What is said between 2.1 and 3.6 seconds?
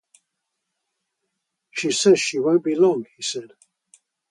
she won’t be long,” he said.